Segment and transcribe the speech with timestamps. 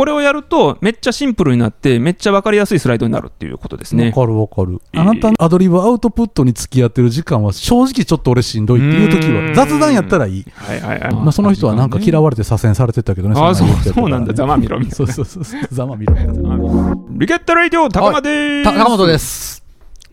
[0.00, 4.06] これをやると、めっちゃシンプルになって、めっちゃ分かりやすいスライドになるっていうことですね。
[4.06, 4.80] わかるわかる。
[4.94, 10.46] えーあなたのアドリブアウトプットに付き合ってる時間は正直ちょっと俺しんどいっていう時は、雑談やったらいい。
[10.54, 11.14] はいはいはい。
[11.14, 13.38] まあ、その人はなんか嫌われて左遷されてたけどね。
[13.38, 14.32] ああ、そうそうなんだ。
[14.32, 14.96] ざまみろみたいな。
[14.96, 15.60] そうそうそうそう。
[15.70, 16.14] ざまみろ。
[16.14, 18.74] リケットレイディオ高間でーす。
[18.74, 19.62] 高本です。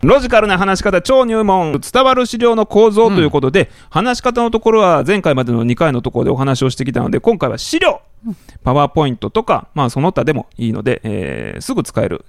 [0.03, 8.01] ロジカルな話し方超入門伝わる資料の構造ということで、話し方のところは前回までの2回のところでお話をしてきたので今回は資料
[8.63, 12.25] パワーポイントとか、まあ、その他でもいいので、えーすぐ使える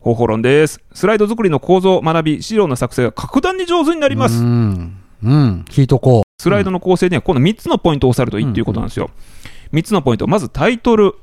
[0.00, 4.96] 方法論ですスライド作りの構造を学び資料の作成が格段に上手になります、うん。
[5.22, 5.64] うん。
[5.68, 9.10] 聞いとこスライドの構成にはこの3つのポイントを押さえるといいっていうことなんですよ、
[9.72, 11.14] 3つのポイントまずタイトル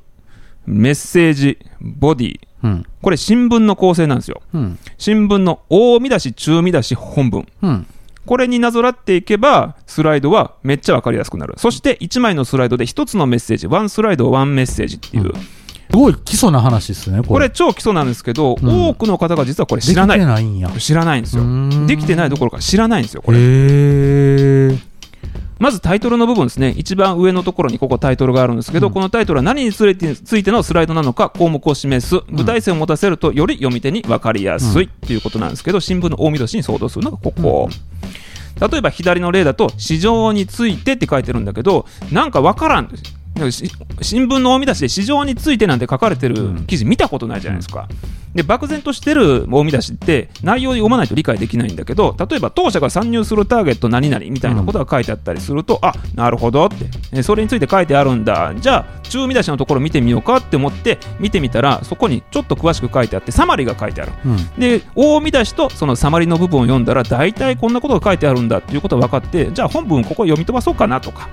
[0.65, 2.67] メッセージボディう。
[2.67, 2.85] うん。
[3.01, 4.79] これ新聞の構成なんですようん。
[4.97, 7.87] 新聞の大見出し中見出し本文うん。
[8.25, 11.55] これになぞらっていけば、スライドはめっちゃわかりやすくなる。
[11.57, 15.33] そして、1枚のスライドで1つのメッセージ、ワンスライド、ワンメッセージっていう、
[15.91, 17.27] すごい基礎な話ですね、これ。
[17.27, 20.33] これ超基礎なんですけど、うん多くの方が実はこれ知らないできて。
[20.33, 20.69] ないんや。
[20.77, 21.43] 知らないんですよ
[21.85, 24.77] できてないどころか知らないんですよ、これ。
[25.59, 26.73] まずタイトルの部分ですね。
[26.75, 32.21] 一番上のところにここタイトルがあるんですけど、うんこのタイトルは何についてついてのスライドなのか項目を示す。
[32.31, 37.69] 具体性を持たせるとより読み手に分かりやすいっていうことなんですけど、新聞の大見出しに相当するのがここ。
[38.59, 43.03] 例えば左の例だと「市場について」って書いてるんだけどなんかわからんなんかし
[43.39, 47.87] 新聞の大見出しで市場についてなんて書かれてる記事見たことないじゃないですか。
[48.35, 64.59] で漠然としてる大見出しって内容を読まないと理解できないんだけど例えば当社が参入するターゲット何々みたいなことが書いてあったりすると、あなるほどってえそれについて書いてあるんだじゃあ中見出しのところ見てみようかって思って見てみたらそこにちょっと詳しく書いてあってサマリーが書いてあるうん。
[64.59, 71.29] で大見出しとそのサマリの部分を読んだら大体こんなことが書いてあるんだっていうことが分かってじゃあ本文ここ読み飛ばそうかなとか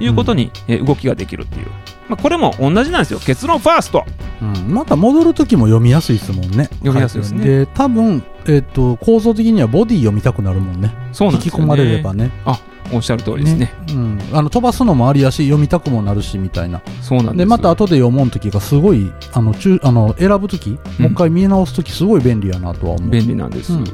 [0.00, 1.66] いうことに、えー動きができるっていう、
[2.08, 3.20] まあ、これも同じなんですよ。
[3.20, 4.04] 結論ファースト。
[4.40, 6.64] うん、また戻るときも読みやすいですもんね。
[6.78, 7.44] 読みやすいですね。
[7.44, 10.94] で、多分、えっ、と、構造的にはボディ読みたくなるもんね。
[11.12, 12.30] そうなんですよ、ね、引き込まれればね。
[12.44, 13.72] あおっしゃる通りですね。
[13.90, 14.18] うん。
[14.32, 16.80] あの、飛ばすのもありやし、読みたくもなるし、みたいな。
[17.02, 20.76] そうなんですで、また後で読もうときがすごい、あの、中、あの、選ぶとき、も
[21.08, 23.10] う一回見直すときすごい便利やなとは思う。
[23.10, 23.84] 便利なんです、うん。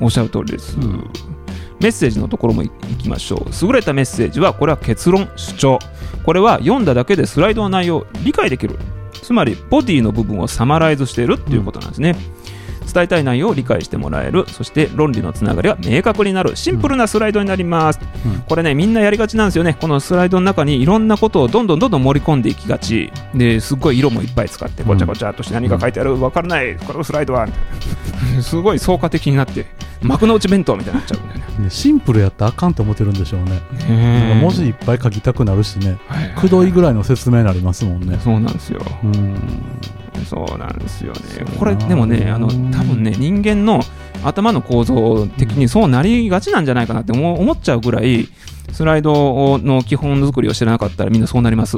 [0.00, 1.10] おっしゃる通りです、うん
[1.80, 3.66] メッセージのところもいきましょう。
[3.66, 5.78] 優れたメッセージはこれは結論主張。
[6.24, 8.78] これは読んだだけでスライドの内容を理解できる。
[9.12, 12.16] つまりボディの部分をサマライズしているっていうことなんですね、
[12.96, 18.40] 伝えたい内容を理解してもらえるそして論理のつながりが明確になるシンプルなスライドになります、うん。
[18.40, 19.76] これねみんなやりがちなんですよね。
[19.78, 23.12] このスライドの中にいろんなことをどんどんどんどん盛り込んでいきがち。
[23.34, 27.44] ですっごい色もいっぱい使ってごちゃごちゃっとして何が書いてある分からないこのスライドは。
[27.46, 27.58] みた
[28.32, 29.66] いなすごい創価的になって
[30.00, 33.60] 幕の内弁当みたいになっちゃうんだよねねシンプルやったらあかんって思ってるんでしょうね。
[33.88, 35.98] ね文字いっぱい書きたくなるしね。
[36.06, 36.34] はいはい。
[36.36, 38.18] くどいぐらいの説明になりますもんね。
[38.22, 38.80] そうなんですよ。
[39.04, 39.34] うん。
[40.26, 41.20] そうなんですよね
[41.58, 43.80] これでもねあの多分ね人間の
[44.24, 48.28] 頭の構造的にそうなりがちなんじゃないかなって思思っちゃうぐらい
[48.72, 51.76] スライドの基本作りを知らなかったらみんなそうなります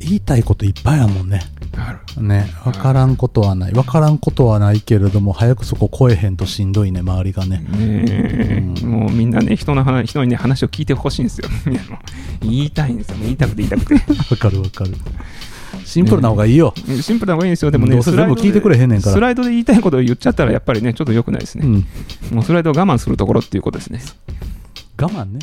[0.00, 1.40] 言いたいこといっぱいやもんね。
[1.76, 2.48] あるね。
[2.64, 3.72] わからんことはない。
[3.72, 7.58] わからんことはないけれども、早くそこ超えへんとしんどいね、周りがね。
[7.58, 11.98] ねえもうみんなね人の話人にね話を聞いてほしいんですよみんなも
[12.42, 13.94] 言いたいんですよ言いたくて言いたくて
[14.30, 14.94] わかるわかる。
[15.84, 16.74] シンプルな方がいいよ。
[16.76, 22.36] シンプルな方がいいんですよでもねどうせ全部聞いてくれへんねんからスライドで言いたいことを言っちゃったらやっぱりねちょっと良くないですね、うん。
[22.36, 24.00] もうスライドを我慢するところっていうことですね
[25.00, 25.40] 我慢ね。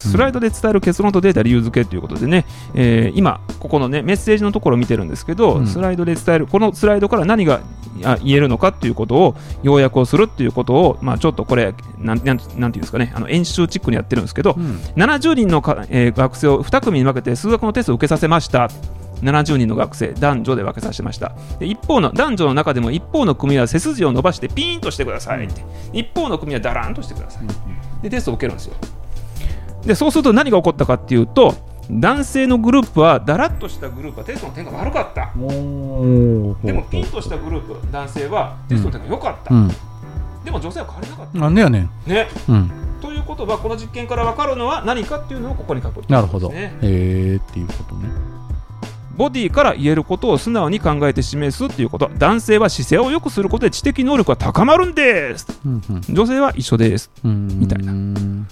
[0.00, 7.60] スライドで伝える結論とデータ理由付けということでね、えー今、ここのねメッセージのところを見てるんですけど、うんスライドで伝える、このスライドから何が
[8.04, 14.76] あ言えるのかっていうことを要約をするっていうことを、まあ、ちょっとこれ、なんなんなんていうんですかね、あの演習チックにやってるんですけど、うん。
[14.96, 18.70] 70人のか、えー学生を2組に分けて数学のテストを受けさせました。
[19.22, 21.32] 70人の学生、男女で分けさせました。
[21.58, 28.02] で一方の男女の中でも一方の組は背筋を伸ばしてピーンとしてくださいって、一方の組はだらんとしてください。
[28.02, 28.74] でテストを受けるんですよ。
[29.84, 31.54] でそうすると何が起こったかっていうと、
[31.90, 35.32] 男性のグループはだらっとしたグループはテストの点が悪かった。
[35.40, 39.54] おでもピンとしたグループ、男性はテストの点が良かった。
[39.54, 39.68] うん。
[40.44, 41.38] でも女性は変わりなかった。
[41.38, 41.90] なんでやねん。
[42.06, 42.28] ね。
[42.48, 42.70] うん。
[43.00, 46.02] ということは、この実験から分かるのは何かっていうのをここに書く。
[46.08, 46.50] なるほど。
[46.50, 48.08] ねへえっていうことね。
[49.16, 57.48] ボディから言えることを素直に考えて示すっていうこと男性は姿勢を良くすることで知的能力が高まるんですうん女性は一緒ですうん。
[57.58, 58.46] みたいなうん。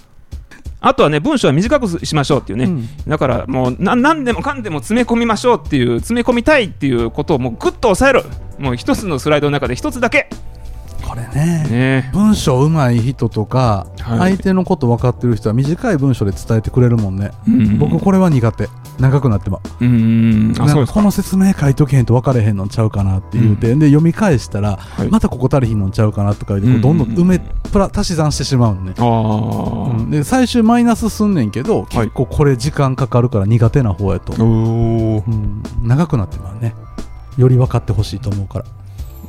[0.87, 2.87] あとはね文章は短くしましょうっていうね、うん。
[3.07, 8.23] だからもうな何でもかんでも詰め込みましょうっていう詰め込みたいっていうことをもうグッと抑える
[8.57, 10.29] もう一つのスライドの中で一つだけ
[11.07, 11.65] これね。
[11.69, 12.09] ね。
[12.13, 14.31] 文章うまい人とか、はい。
[14.31, 18.67] 相手のこと分かってる人は短い文章で伝えてくれるもんね、うん僕これは苦手。
[18.99, 25.09] 長くなってまうこの説明書いとけへんと分かれへんのんちゃうかなって言うて、で読み返したら、はい。
[25.09, 30.09] またここ足りひんのんちゃうかなとかどんどん埋めプラ足し算してしまうのね、うん。
[30.09, 34.33] で最終マイナスすんねんけど結構これ時間かかるから苦手な方やと、
[35.83, 36.73] 長くなってまうね。
[37.37, 38.65] より分かってほしいと思うから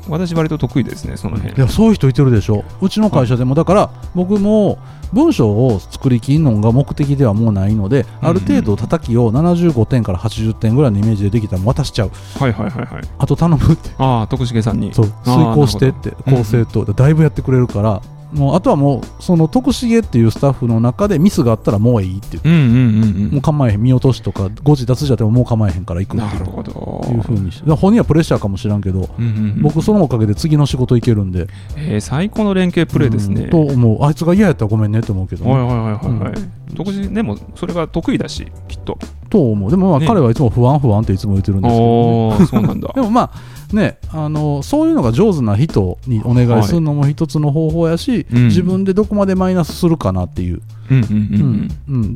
[0.08, 1.54] 私割と得意ですねその辺。
[1.54, 2.64] いやそういう人いてるでしょ。
[2.80, 3.54] うちの会社でも。
[3.54, 4.78] だから僕も
[5.12, 12.10] 文章を作りきんのが目的ではもうないので、ある程度叩きを75点から80点ぐらいのイメージでできたら渡しちゃう。
[12.38, 13.02] はいはいはいはい。
[13.18, 13.90] あと頼むって。
[13.98, 14.92] ああ徳重さんに。
[14.92, 18.02] そう遂行してって構成と、だいぶやってくれるから
[18.32, 27.14] もうあとはもうその徳重っていうスタッフの中でミスがあったらもういいって言って、うんうんうんうもうん構えへん見落としとか誤字脱字やってももう構えへんから行くっていう。
[27.14, 27.70] いうふうにして。
[27.70, 29.62] 本人はプレッシャーかもしらんけど、うんうんうん。
[29.62, 31.46] 僕そのおかげで次の仕事行けるんで。
[31.76, 33.50] えー最高の連携プレーですね、うん。
[33.50, 34.04] と思う。
[34.04, 35.44] あいつが嫌やったらごめんねって思うけど。
[35.44, 38.98] ね、はいはいはいはいはい、独自でもそれが得意だしきっと。
[39.28, 39.70] と思う。
[39.70, 40.06] でもまあね。
[40.06, 42.92] 彼はいつも不安不安っていつも言ってるんですけど、ね、そうなんだ。
[42.94, 43.30] でもまあ
[43.72, 48.44] ねあのそういうのが上手な人にお願いするのも一つの方法やし、うん。
[48.48, 50.62] 自分でどこまでマイナスするかなっていう、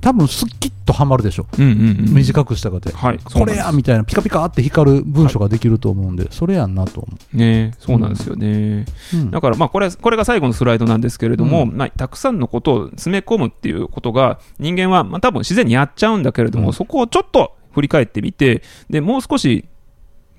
[0.01, 1.79] 多分スッキッとはまるでしょ、うんうんうん。
[2.09, 9.31] うん短くしたかで、はいこれやみたいなピカピカって光る文章ができると思うんで、それやんなと思ねそうなんですよね、う、うん。
[9.31, 11.77] だからまあこれこれが最後のスライドなんですけれども、うん。
[11.77, 16.73] まあ、たくさんのことを詰め込むっていうことが人間はまあ多分自然にやっちゃうんだけれども、うん。
[16.73, 19.65] そこをちょっと振り返ってみてでもう少し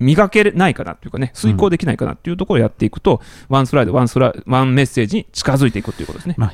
[0.04, 6.36] 磨けないかなっていうかね遂行できないかなっていうところをやっていくと、ワンスライドワンスラワンメッセージに近づいていくっていうことですね。
[6.38, 6.54] まあ。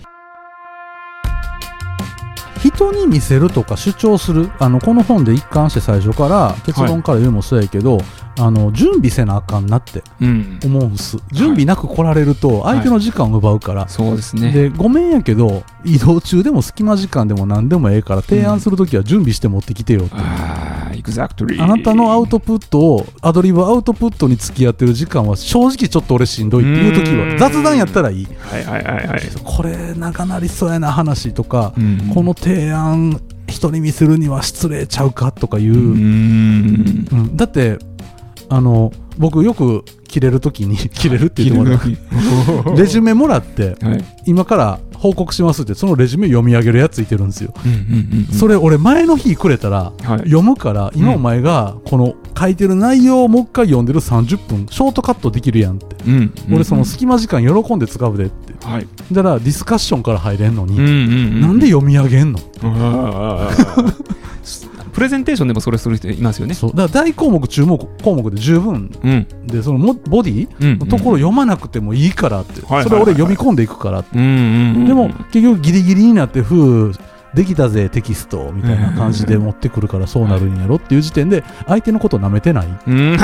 [2.60, 8.00] 人に見せるとか主張するあのこの本で一貫して最初から結論から言うのもそうやけど、
[8.38, 11.18] あの準備せなあかんなってうん、思うんす。
[11.32, 14.52] 準備なく来られると相手の時間を奪うから、そうですね。
[14.52, 20.69] でごめんやけど移動中でも隙間時間でも何でもええから提案するときは準備して持ってきてよって、ああ、
[21.02, 21.62] exactly。
[21.62, 29.22] あなたのアウトプットをアドリブアウトプットに付き合ってる時間は正直ちょっと俺しんどいっていう時うんは雑談やったらいいはいはいはいはい。
[29.44, 37.08] これ長なりそうやな話とか、うんこの提案人に見せるには失礼ちゃうかとかいう、うーん。
[37.12, 37.80] うんだって
[38.50, 41.76] あの僕よく切れる時に切れるって言ってもら
[42.74, 44.04] う レジュメもらってはい。
[44.26, 47.54] 今から報告しますってそのレジュメ読み上げるやついてるんですよ、
[48.38, 50.20] それ俺前の日くれたらはい。
[50.20, 58.54] 読むから今お前がこの書いてる内容をもう一回読んでる30分ショートカットできるやんって、うん俺その隙間時間喜んで使うでって。
[58.66, 58.88] はい。
[59.12, 61.40] だからディスカッションから入れんのに、う。
[61.40, 62.40] なんで読み上げんの？
[64.90, 66.54] プレゼンテーションでもそれする人いますよね。
[66.54, 66.72] そう。
[66.72, 68.92] だから大項目注目項目で十分。
[69.04, 69.28] うん。
[69.48, 70.50] でそのもボディ？
[70.60, 70.80] うん。
[70.80, 74.86] のところ読まなくてもいいからって、はいはいはいそれ俺読み込んでいくからって、うんうんうん。
[74.88, 76.94] でも結局ギリギリになってふう
[77.36, 83.20] できたぜテキストみたいな感じで持ってくるからそうなるんやろっていう時点で相手のこと舐めてない、うん、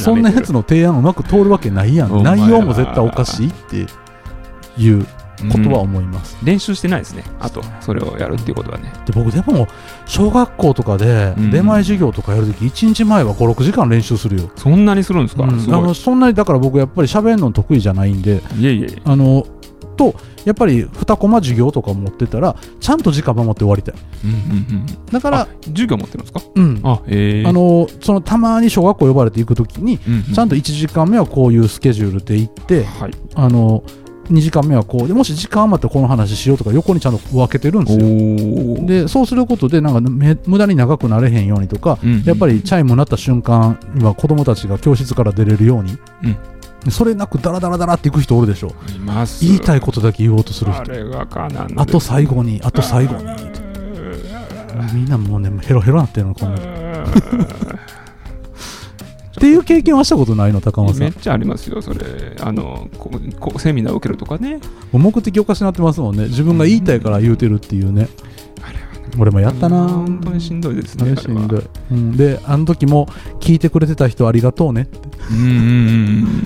[0.00, 2.22] そんなやつの提案うまく通るわけないやん。
[2.24, 3.86] 内容も絶対おかしいって
[4.76, 5.06] いう
[5.50, 7.24] ことは思います、練習してないですね。
[7.38, 8.92] あと、それをやるっていうことはね。
[9.06, 9.68] で僕でも
[10.06, 11.50] 小学校とかでうん。
[11.50, 15.60] 出前授業とかやるとき1日前は56時間練習するよ、そんなにするんですか、うん。
[15.60, 18.42] すあのそんなにだから僕やっぱり喋るの得意じゃないんで。
[18.58, 19.02] いえいえ。
[19.04, 19.46] あの
[19.96, 20.14] と
[20.46, 23.94] やっぱり2コマ授業とか持ってたらちゃんと時間守って終わりたい。
[24.24, 24.38] うんうんう
[24.82, 24.86] ん。
[25.12, 26.40] だからあ、授業持ってるんですか？
[26.54, 26.80] うん。
[26.82, 27.46] あ、ええ。
[27.48, 33.10] あのそのたまに小学校呼ばれて行くときにうんうんちゃんと1時間目はこういうスケジュールで行ってはい。
[33.34, 33.82] あの
[34.30, 38.06] 2時間目はこうでもし時間余ってこの話しようとか横にちゃんと分けてるんですよ。
[38.82, 42.12] おでそうすることでなんかめ無駄に長くなれへんようにとか、うん。
[42.14, 45.98] うんやっぱりチャイム鳴った瞬間には子供たちが教室から出れるように、
[46.90, 48.72] それなくダラダラダラっていく人おるでしょ。
[49.40, 50.82] 言いたいことだけ言おうとする人。
[51.76, 53.24] あと最後にあと最後に。
[54.94, 56.60] みんなもうねヘロヘロなってるのこんな
[59.40, 61.02] っていう経験はしたことないの高松さん。
[61.04, 62.04] めっちゃありますよ、それ。
[62.40, 64.60] あの、ここセミナー受けるとかね。
[64.92, 66.24] 目的おかしなってますもんね。
[66.24, 68.10] 自分が言いたいから言うてるっていうね。
[69.18, 69.88] 俺もやったな。
[69.88, 71.16] 本当にしんどいですね。
[71.16, 71.62] しんどい。
[71.90, 73.06] うん、であの時も
[73.40, 75.08] 聞いてくれてた人ありがとうねって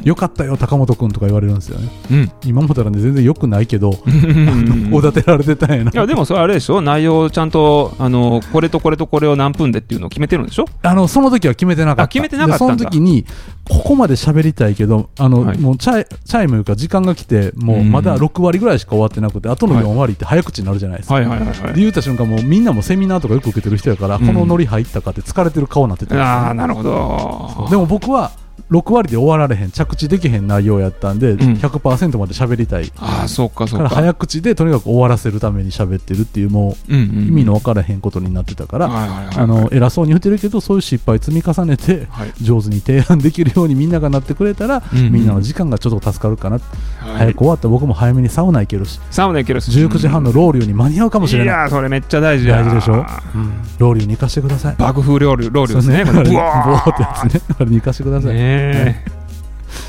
[0.05, 1.89] よかったよ高本君とか言われるんですよね。
[2.11, 2.17] うん。
[2.19, 2.33] うん。
[2.45, 4.91] 今思ったらね全然よくないけどうん。
[4.93, 5.91] おだてられてたんやな。
[5.93, 6.81] いやでもそれあれでしょ。
[6.81, 10.67] 内容をちゃんとあのこれとこれとこれを何分でっていうのを決めてるんでしょ。
[10.83, 12.03] あのその時は決めてなかった。
[12.05, 13.25] あ決めてなかったその時に
[13.69, 15.59] ここまで喋りたいけどあの、はい。
[15.59, 24.27] もうチャイチャイムいうか時間が来てもううんまだ6割ぐらいしか終わってなくて、あとの4割って早口になるじゃないですか、はいはいはいはで言った瞬間もうみんなもセミナーとかよく受けてる人やから、うん。
[24.27, 27.69] このノリ入ったかって疲れてる顔になってたんですよああなるほど。
[27.71, 28.33] でも僕は
[28.71, 31.37] 6割で終わられへん着地できへん内容やったんで、ん。
[31.37, 32.91] 100%まで喋りたい。
[32.99, 33.89] ああそうかそうか。
[33.89, 39.31] 早口でとにかく終わらせるために喋ってるっていうもう意味の分からへんことになってたから、
[39.71, 42.33] 偉そうに言ってるけどそういう失敗積み重ねてはい。
[42.41, 46.59] 上手に提案できるようにみんながなってくれたら、みんなの時間がちょっと助かるかな、
[46.99, 47.17] はい。
[47.19, 49.01] 早く終わったら僕も早めにサウナ行けるし。
[49.11, 49.71] サウナ行けるし。
[49.71, 51.47] 19時半のロウリュに間に合うかもしれない。
[51.47, 52.63] いやーそれめっちゃ大事や。
[52.63, 53.05] 大事でしょ、
[53.79, 54.77] ロウリュに行かせてください。
[54.79, 57.41] 爆風ロールロールですね ブボワーーってやつね。
[57.59, 59.05] あれに行かせてください、ね。
[59.07, 59.15] え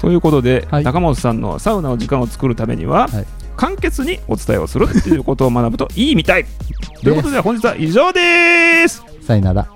[0.01, 0.83] そういうことで、はい。
[0.83, 3.25] 高本さんのサウナの時間を作るためには、はい。
[3.55, 6.45] 簡潔にお伝えをするっていうことを学ぶといいみたい。
[7.03, 9.03] ということで本日は以上です。
[9.21, 9.74] さよなら